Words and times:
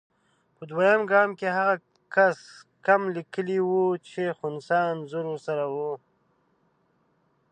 په 0.55 0.61
دویم 0.69 1.01
ګام 1.11 1.29
کې 1.39 1.47
هغه 1.57 1.75
کس 2.15 2.37
کم 2.85 3.01
لیکلي 3.15 3.59
وو 3.67 3.85
چې 4.09 4.23
خنثی 4.37 4.79
انځور 4.91 5.25
ورسره 5.29 5.65
وو. 5.73 5.93